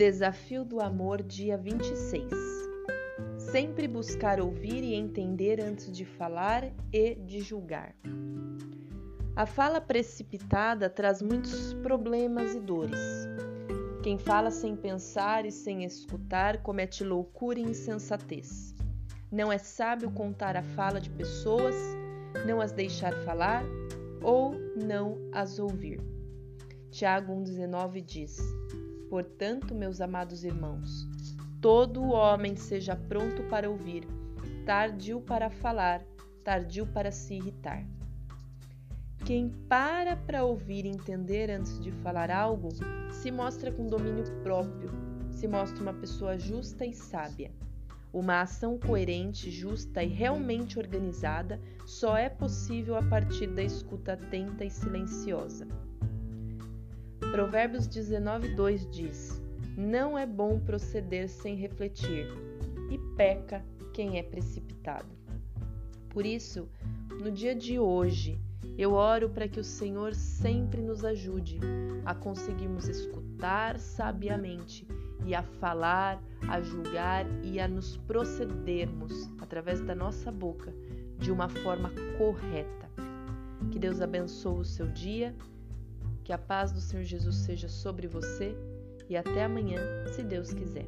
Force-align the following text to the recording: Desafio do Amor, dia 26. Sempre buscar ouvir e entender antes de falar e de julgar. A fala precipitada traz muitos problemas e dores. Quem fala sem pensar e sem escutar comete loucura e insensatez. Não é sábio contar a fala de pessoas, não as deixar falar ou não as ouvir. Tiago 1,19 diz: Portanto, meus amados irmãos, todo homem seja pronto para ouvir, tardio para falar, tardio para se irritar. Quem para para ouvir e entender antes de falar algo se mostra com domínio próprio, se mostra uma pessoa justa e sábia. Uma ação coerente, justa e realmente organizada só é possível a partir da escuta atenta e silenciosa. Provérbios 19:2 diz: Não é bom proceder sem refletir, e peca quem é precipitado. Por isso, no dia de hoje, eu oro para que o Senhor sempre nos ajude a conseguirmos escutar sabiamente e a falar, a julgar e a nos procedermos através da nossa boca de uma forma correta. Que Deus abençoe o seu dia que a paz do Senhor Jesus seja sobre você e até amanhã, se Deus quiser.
Desafio 0.00 0.64
do 0.64 0.80
Amor, 0.80 1.22
dia 1.22 1.58
26. 1.58 2.32
Sempre 3.36 3.86
buscar 3.86 4.40
ouvir 4.40 4.82
e 4.82 4.94
entender 4.94 5.62
antes 5.62 5.92
de 5.92 6.06
falar 6.06 6.72
e 6.90 7.16
de 7.16 7.40
julgar. 7.40 7.94
A 9.36 9.44
fala 9.44 9.78
precipitada 9.78 10.88
traz 10.88 11.20
muitos 11.20 11.74
problemas 11.82 12.54
e 12.54 12.60
dores. 12.60 12.98
Quem 14.02 14.16
fala 14.16 14.50
sem 14.50 14.74
pensar 14.74 15.44
e 15.44 15.52
sem 15.52 15.84
escutar 15.84 16.62
comete 16.62 17.04
loucura 17.04 17.58
e 17.58 17.64
insensatez. 17.64 18.74
Não 19.30 19.52
é 19.52 19.58
sábio 19.58 20.10
contar 20.12 20.56
a 20.56 20.62
fala 20.62 20.98
de 20.98 21.10
pessoas, 21.10 21.74
não 22.46 22.58
as 22.58 22.72
deixar 22.72 23.12
falar 23.26 23.62
ou 24.22 24.54
não 24.82 25.18
as 25.30 25.58
ouvir. 25.58 26.00
Tiago 26.90 27.34
1,19 27.34 28.00
diz: 28.02 28.38
Portanto, 29.10 29.74
meus 29.74 30.00
amados 30.00 30.44
irmãos, 30.44 31.08
todo 31.60 32.10
homem 32.10 32.54
seja 32.54 32.94
pronto 32.94 33.42
para 33.50 33.68
ouvir, 33.68 34.06
tardio 34.64 35.20
para 35.20 35.50
falar, 35.50 36.00
tardio 36.44 36.86
para 36.86 37.10
se 37.10 37.34
irritar. 37.34 37.84
Quem 39.26 39.50
para 39.68 40.16
para 40.16 40.44
ouvir 40.44 40.84
e 40.84 40.90
entender 40.90 41.50
antes 41.50 41.80
de 41.80 41.90
falar 41.90 42.30
algo 42.30 42.68
se 43.10 43.32
mostra 43.32 43.72
com 43.72 43.88
domínio 43.88 44.24
próprio, 44.44 44.88
se 45.28 45.48
mostra 45.48 45.82
uma 45.82 45.92
pessoa 45.92 46.38
justa 46.38 46.86
e 46.86 46.94
sábia. 46.94 47.50
Uma 48.12 48.42
ação 48.42 48.78
coerente, 48.78 49.50
justa 49.50 50.04
e 50.04 50.08
realmente 50.08 50.78
organizada 50.78 51.60
só 51.84 52.16
é 52.16 52.28
possível 52.28 52.94
a 52.94 53.02
partir 53.02 53.48
da 53.48 53.62
escuta 53.62 54.12
atenta 54.12 54.64
e 54.64 54.70
silenciosa. 54.70 55.66
Provérbios 57.30 57.86
19:2 57.86 58.90
diz: 58.90 59.40
Não 59.76 60.18
é 60.18 60.26
bom 60.26 60.58
proceder 60.58 61.28
sem 61.28 61.54
refletir, 61.54 62.26
e 62.90 62.98
peca 63.16 63.64
quem 63.92 64.18
é 64.18 64.22
precipitado. 64.22 65.08
Por 66.08 66.26
isso, 66.26 66.68
no 67.22 67.30
dia 67.30 67.54
de 67.54 67.78
hoje, 67.78 68.36
eu 68.76 68.94
oro 68.94 69.30
para 69.30 69.46
que 69.46 69.60
o 69.60 69.64
Senhor 69.64 70.12
sempre 70.12 70.82
nos 70.82 71.04
ajude 71.04 71.60
a 72.04 72.14
conseguirmos 72.16 72.88
escutar 72.88 73.78
sabiamente 73.78 74.84
e 75.24 75.32
a 75.32 75.42
falar, 75.44 76.20
a 76.48 76.60
julgar 76.60 77.24
e 77.44 77.60
a 77.60 77.68
nos 77.68 77.96
procedermos 77.96 79.30
através 79.40 79.80
da 79.80 79.94
nossa 79.94 80.32
boca 80.32 80.74
de 81.16 81.30
uma 81.30 81.48
forma 81.48 81.92
correta. 82.18 82.90
Que 83.70 83.78
Deus 83.78 84.00
abençoe 84.00 84.60
o 84.60 84.64
seu 84.64 84.88
dia 84.88 85.32
que 86.30 86.34
a 86.34 86.38
paz 86.38 86.70
do 86.70 86.80
Senhor 86.80 87.02
Jesus 87.02 87.38
seja 87.38 87.68
sobre 87.68 88.06
você 88.06 88.54
e 89.08 89.16
até 89.16 89.42
amanhã, 89.42 89.80
se 90.14 90.22
Deus 90.22 90.52
quiser. 90.54 90.86